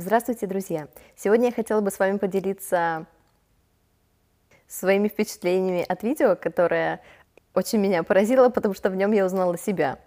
Здравствуйте, 0.00 0.46
друзья! 0.46 0.86
Сегодня 1.16 1.46
я 1.46 1.52
хотела 1.52 1.80
бы 1.80 1.90
с 1.90 1.98
вами 1.98 2.18
поделиться 2.18 3.06
своими 4.68 5.08
впечатлениями 5.08 5.84
от 5.88 6.04
видео, 6.04 6.36
которое 6.36 7.00
очень 7.52 7.80
меня 7.80 8.04
поразило, 8.04 8.48
потому 8.48 8.74
что 8.74 8.90
в 8.90 8.94
нем 8.94 9.10
я 9.10 9.26
узнала 9.26 9.58
себя. 9.58 9.98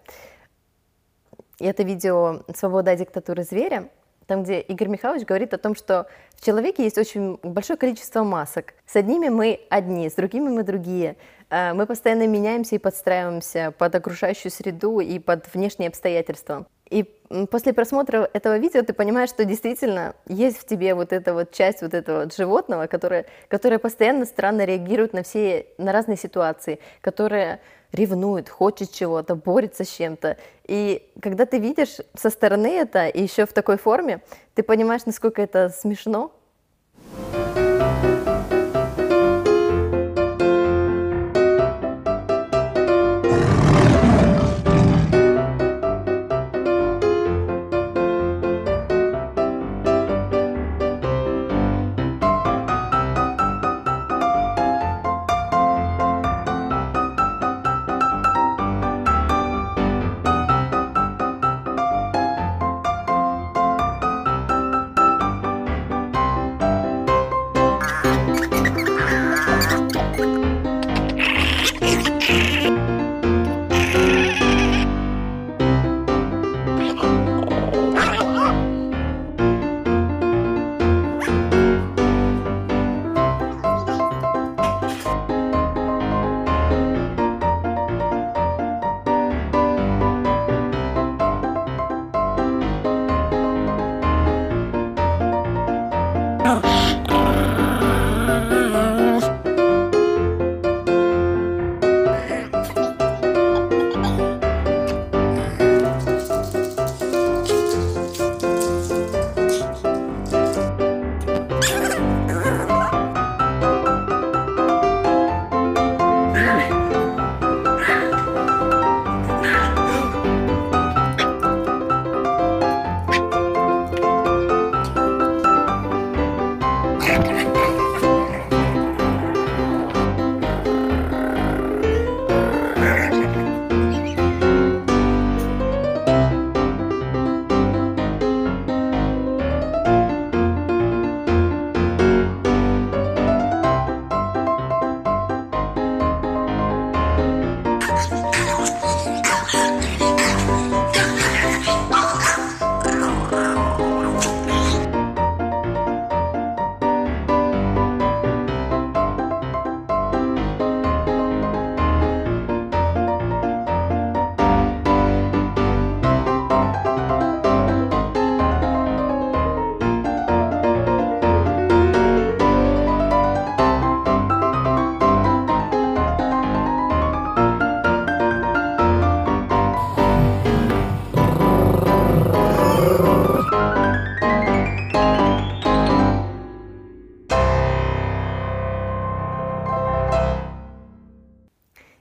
Это 1.60 1.82
видео 1.82 2.42
«Свобода 2.54 2.96
диктатуры 2.96 3.42
зверя», 3.42 3.90
там, 4.26 4.44
где 4.44 4.60
Игорь 4.60 4.88
Михайлович 4.88 5.26
говорит 5.26 5.52
о 5.52 5.58
том, 5.58 5.74
что 5.74 6.06
в 6.36 6.42
человеке 6.42 6.84
есть 6.84 6.96
очень 6.96 7.38
большое 7.42 7.76
количество 7.76 8.24
масок. 8.24 8.72
С 8.86 8.96
одними 8.96 9.28
мы 9.28 9.60
одни, 9.68 10.08
с 10.08 10.14
другими 10.14 10.48
мы 10.48 10.62
другие. 10.62 11.16
Э, 11.50 11.74
мы 11.74 11.84
постоянно 11.84 12.26
меняемся 12.26 12.76
и 12.76 12.78
подстраиваемся 12.78 13.74
под 13.76 13.94
окружающую 13.94 14.50
среду 14.50 15.00
и 15.00 15.18
под 15.18 15.52
внешние 15.52 15.88
обстоятельства. 15.88 16.66
И 16.92 17.04
после 17.46 17.72
просмотра 17.72 18.28
этого 18.34 18.58
видео 18.58 18.82
ты 18.82 18.92
понимаешь, 18.92 19.30
что 19.30 19.46
действительно 19.46 20.14
есть 20.26 20.58
в 20.58 20.66
тебе 20.66 20.94
вот 20.94 21.14
эта 21.14 21.32
вот 21.32 21.50
часть 21.50 21.80
вот 21.80 21.94
этого 21.94 22.24
вот 22.24 22.36
животного, 22.36 22.86
которая, 22.86 23.24
которая 23.48 23.78
постоянно 23.78 24.26
странно 24.26 24.66
реагирует 24.66 25.14
на 25.14 25.22
все, 25.22 25.66
на 25.78 25.92
разные 25.92 26.18
ситуации, 26.18 26.80
которая 27.00 27.60
ревнует, 27.92 28.50
хочет 28.50 28.92
чего-то, 28.92 29.34
борется 29.34 29.84
с 29.84 29.88
чем-то. 29.88 30.36
И 30.66 31.10
когда 31.20 31.46
ты 31.46 31.58
видишь 31.58 31.96
со 32.14 32.28
стороны 32.28 32.66
это, 32.66 33.06
и 33.06 33.22
еще 33.22 33.46
в 33.46 33.54
такой 33.54 33.78
форме, 33.78 34.20
ты 34.54 34.62
понимаешь, 34.62 35.06
насколько 35.06 35.40
это 35.40 35.70
смешно, 35.70 36.30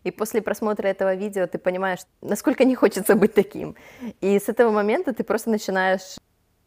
И 0.03 0.11
после 0.11 0.41
просмотра 0.41 0.87
этого 0.87 1.13
видео 1.15 1.47
ты 1.47 1.57
понимаешь, 1.57 1.99
насколько 2.21 2.65
не 2.65 2.75
хочется 2.75 3.15
быть 3.15 3.33
таким. 3.33 3.75
И 4.19 4.39
с 4.39 4.49
этого 4.49 4.71
момента 4.71 5.13
ты 5.13 5.23
просто 5.23 5.49
начинаешь 5.49 6.17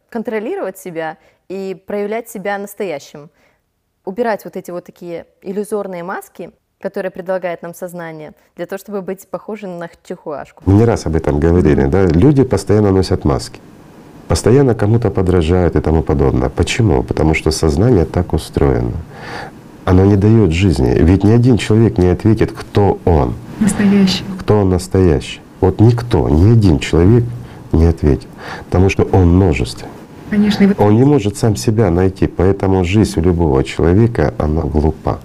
контролировать 0.08 0.78
себя 0.78 1.18
и 1.48 1.74
проявлять 1.86 2.28
себя 2.28 2.58
настоящим. 2.58 3.30
Убирать 4.04 4.44
вот 4.44 4.56
эти 4.56 4.70
вот 4.70 4.84
такие 4.84 5.26
иллюзорные 5.42 6.04
маски, 6.04 6.52
которые 6.80 7.10
предлагает 7.10 7.62
нам 7.62 7.74
сознание, 7.74 8.34
для 8.56 8.66
того, 8.66 8.78
чтобы 8.78 9.02
быть 9.02 9.26
похожим 9.28 9.78
на 9.78 9.90
чихуашку. 10.04 10.70
Не 10.70 10.84
раз 10.84 11.06
об 11.06 11.16
этом 11.16 11.40
говорили, 11.40 11.86
да? 11.86 12.04
Люди 12.04 12.44
постоянно 12.44 12.92
носят 12.92 13.24
маски. 13.24 13.60
Постоянно 14.28 14.74
кому-то 14.74 15.10
подражают 15.10 15.76
и 15.76 15.80
тому 15.80 16.02
подобное. 16.02 16.50
Почему? 16.50 17.02
Потому 17.02 17.34
что 17.34 17.50
сознание 17.50 18.04
так 18.04 18.32
устроено 18.32 18.92
оно 19.84 20.04
не 20.04 20.16
дает 20.16 20.52
жизни. 20.52 20.94
Ведь 20.98 21.24
ни 21.24 21.32
один 21.32 21.58
человек 21.58 21.98
не 21.98 22.08
ответит, 22.08 22.52
кто 22.52 22.98
он. 23.04 23.34
Настоящий. 23.60 24.24
Кто 24.38 24.60
он 24.60 24.70
настоящий. 24.70 25.40
Вот 25.60 25.80
никто, 25.80 26.28
ни 26.28 26.52
один 26.52 26.78
человек 26.78 27.24
не 27.72 27.86
ответит, 27.86 28.28
потому 28.66 28.90
что 28.90 29.04
он 29.04 29.36
множество. 29.36 29.88
Конечно. 30.30 30.74
Он 30.78 30.96
не 30.96 31.04
может 31.04 31.36
сам 31.36 31.56
себя 31.56 31.90
найти, 31.90 32.26
поэтому 32.26 32.84
жизнь 32.84 33.18
у 33.20 33.22
любого 33.22 33.64
человека, 33.64 34.34
она 34.38 34.62
глупа, 34.62 35.20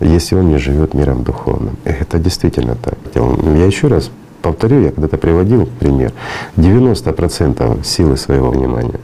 если 0.00 0.36
он 0.36 0.48
не 0.48 0.58
живет 0.58 0.94
миром 0.94 1.24
духовным. 1.24 1.76
И 1.84 1.88
это 1.88 2.18
действительно 2.18 2.76
так. 2.76 2.94
Я 3.14 3.66
еще 3.66 3.88
раз 3.88 4.10
повторю, 4.42 4.82
я 4.82 4.90
когда-то 4.92 5.18
приводил 5.18 5.68
пример, 5.80 6.12
90% 6.56 7.84
силы 7.84 8.16
своего 8.16 8.50
внимания 8.50 9.00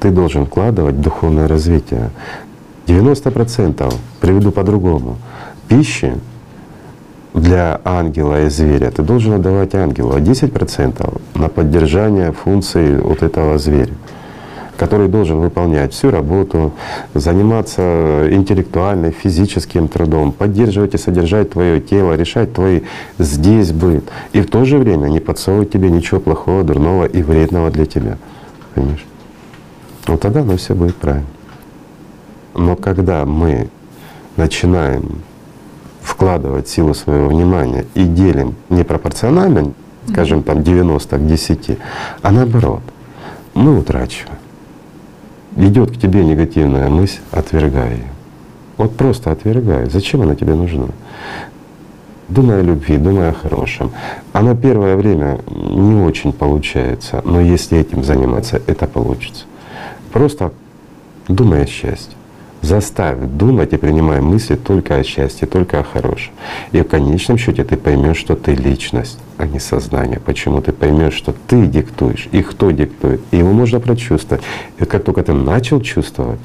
ты 0.00 0.10
должен 0.10 0.46
вкладывать 0.46 0.96
в 0.96 1.00
духовное 1.00 1.48
развитие. 1.48 2.10
90% 2.86 3.94
приведу 4.20 4.52
по-другому. 4.52 5.16
Пищи 5.68 6.14
для 7.34 7.80
ангела 7.84 8.44
и 8.44 8.50
зверя 8.50 8.90
ты 8.90 9.02
должен 9.02 9.34
отдавать 9.34 9.74
ангелу, 9.74 10.14
а 10.14 10.20
10% 10.20 11.20
на 11.34 11.48
поддержание 11.48 12.32
функции 12.32 12.96
вот 12.96 13.22
этого 13.22 13.58
зверя 13.58 13.94
который 14.82 15.06
должен 15.06 15.38
выполнять 15.38 15.92
всю 15.92 16.10
работу, 16.10 16.72
заниматься 17.14 18.26
интеллектуальным, 18.32 19.12
физическим 19.12 19.86
трудом, 19.86 20.32
поддерживать 20.32 20.94
и 20.94 20.98
содержать 20.98 21.50
твое 21.50 21.80
тело, 21.80 22.14
решать 22.14 22.52
твой 22.52 22.82
здесь 23.16 23.70
быт. 23.70 24.02
И 24.32 24.40
в 24.40 24.50
то 24.50 24.64
же 24.64 24.78
время 24.78 25.06
не 25.06 25.20
подсовывать 25.20 25.70
тебе 25.70 25.88
ничего 25.88 26.18
плохого, 26.18 26.64
дурного 26.64 27.04
и 27.04 27.22
вредного 27.22 27.70
для 27.70 27.86
тебя. 27.86 28.18
Понимаешь? 28.74 29.06
Вот 30.08 30.20
тогда 30.20 30.40
оно 30.40 30.56
все 30.56 30.74
будет 30.74 30.96
правильно. 30.96 31.26
Но 32.54 32.76
когда 32.76 33.24
мы 33.24 33.68
начинаем 34.36 35.22
вкладывать 36.00 36.68
силу 36.68 36.94
своего 36.94 37.28
внимания 37.28 37.86
и 37.94 38.04
делим 38.04 38.56
непропорционально, 38.68 39.72
скажем 40.08 40.42
там 40.42 40.62
90 40.62 41.18
к 41.18 41.26
10, 41.26 41.78
а 42.22 42.30
наоборот, 42.30 42.82
мы 43.54 43.78
утрачиваем. 43.78 44.38
идет 45.56 45.90
к 45.92 46.00
тебе 46.00 46.24
негативная 46.24 46.88
мысль, 46.88 47.20
отвергай 47.30 47.92
ее. 47.92 48.08
Вот 48.78 48.96
просто 48.96 49.30
отвергай. 49.30 49.88
Зачем 49.90 50.22
она 50.22 50.34
тебе 50.34 50.54
нужна? 50.54 50.86
Думай 52.28 52.60
о 52.60 52.62
любви, 52.62 52.96
думай 52.96 53.28
о 53.28 53.32
хорошем. 53.32 53.92
А 54.32 54.42
на 54.42 54.56
первое 54.56 54.96
время 54.96 55.40
не 55.48 56.02
очень 56.02 56.32
получается, 56.32 57.20
но 57.24 57.40
если 57.40 57.78
этим 57.78 58.02
заниматься, 58.02 58.62
это 58.66 58.86
получится. 58.86 59.44
Просто 60.12 60.52
думай 61.28 61.62
о 61.62 61.66
счастье. 61.66 62.16
Заставь 62.62 63.18
думать 63.18 63.72
и 63.72 63.76
принимай 63.76 64.20
мысли 64.20 64.54
только 64.54 64.94
о 64.94 65.02
счастье, 65.02 65.48
только 65.48 65.80
о 65.80 65.82
хорошем. 65.82 66.32
И 66.70 66.80
в 66.80 66.84
конечном 66.84 67.36
счете 67.36 67.64
ты 67.64 67.76
поймешь, 67.76 68.16
что 68.16 68.36
ты 68.36 68.54
личность, 68.54 69.18
а 69.36 69.46
не 69.46 69.58
сознание. 69.58 70.20
Почему 70.20 70.62
ты 70.62 70.72
поймешь, 70.72 71.14
что 71.14 71.34
ты 71.48 71.66
диктуешь 71.66 72.28
и 72.30 72.42
кто 72.42 72.70
диктует. 72.70 73.20
И 73.32 73.38
его 73.38 73.52
можно 73.52 73.80
прочувствовать. 73.80 74.44
И 74.78 74.84
как 74.84 75.02
только 75.02 75.24
ты 75.24 75.32
начал 75.32 75.80
чувствовать, 75.80 76.38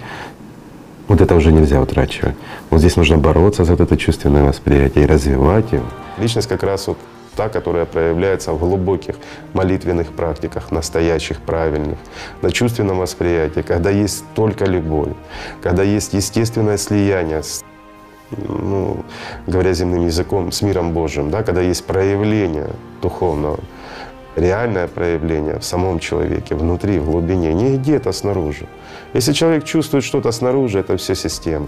вот 1.07 1.21
это 1.21 1.35
уже 1.35 1.51
нельзя 1.51 1.79
утрачивать. 1.81 2.35
Вот 2.71 2.79
здесь 2.79 2.95
нужно 2.95 3.17
бороться 3.17 3.63
за 3.63 3.73
это 3.73 3.95
чувственное 3.95 4.43
восприятие 4.43 5.03
и 5.03 5.07
развивать 5.07 5.71
его. 5.71 5.85
Личность 6.17 6.47
как 6.47 6.63
раз 6.63 6.87
вот 6.87 6.97
та, 7.37 7.49
которая 7.49 7.85
проявляется 7.85 8.51
в 8.51 8.59
глубоких 8.59 9.15
молитвенных 9.53 10.11
практиках, 10.11 10.71
настоящих, 10.71 11.39
правильных, 11.39 11.97
на 12.41 12.51
чувственном 12.51 12.97
восприятии, 12.97 13.61
когда 13.61 13.91
есть 13.91 14.25
только 14.35 14.65
любовь, 14.65 15.13
когда 15.61 15.83
есть 15.83 16.13
естественное 16.13 16.77
слияние 16.77 17.41
с 17.43 17.63
ну, 18.49 19.05
говоря 19.47 19.73
земным 19.73 20.05
языком, 20.07 20.51
с 20.51 20.61
миром 20.61 20.91
Божьим, 20.91 21.29
да, 21.29 21.43
когда 21.43 21.61
есть 21.61 21.85
проявление 21.85 22.67
духовного, 23.01 23.59
реальное 24.35 24.87
проявление 24.87 25.59
в 25.59 25.63
самом 25.63 25.99
человеке, 25.99 26.55
внутри, 26.55 26.99
в 26.99 27.05
глубине, 27.05 27.53
не 27.53 27.77
где-то 27.77 28.11
снаружи. 28.11 28.65
Если 29.13 29.33
человек 29.33 29.63
чувствует 29.63 30.03
что-то 30.03 30.31
снаружи, 30.31 30.79
это 30.79 30.97
все 30.97 31.15
система. 31.15 31.67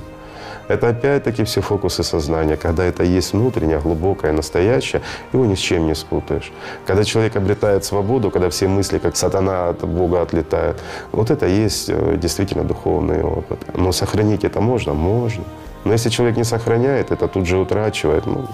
Это 0.70 0.90
опять-таки 0.90 1.44
все 1.44 1.62
фокусы 1.62 2.04
сознания. 2.04 2.56
Когда 2.56 2.84
это 2.86 3.04
есть 3.04 3.34
внутреннее, 3.34 3.80
глубокое, 3.80 4.32
настоящее, 4.32 5.02
его 5.34 5.46
ни 5.46 5.56
с 5.56 5.60
чем 5.60 5.88
не 5.88 5.96
спутаешь. 5.96 6.52
Когда 6.86 7.04
человек 7.04 7.36
обретает 7.36 7.84
свободу, 7.84 8.30
когда 8.30 8.50
все 8.50 8.68
мысли, 8.68 9.00
как 9.00 9.18
сатана 9.18 9.70
от 9.70 9.84
Бога 9.84 10.22
отлетают, 10.22 10.80
вот 11.12 11.32
это 11.32 11.48
есть 11.48 11.90
э, 11.90 12.18
действительно 12.18 12.64
духовный 12.64 13.24
опыт. 13.24 13.60
Но 13.76 13.92
сохранить 13.92 14.44
это 14.44 14.62
можно? 14.62 14.94
Можно. 14.94 15.44
Но 15.86 15.94
если 15.94 16.10
человек 16.10 16.38
не 16.38 16.44
сохраняет, 16.44 17.12
это 17.12 17.28
тут 17.28 17.48
же 17.48 17.58
утрачивает, 17.58 18.28
ну, 18.28 18.46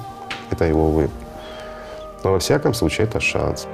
это 0.52 0.64
его 0.64 0.92
выбор. 0.92 1.12
Но 2.24 2.32
во 2.32 2.40
всяком 2.40 2.74
случае 2.74 3.08
это 3.08 3.20
шанс. 3.20 3.68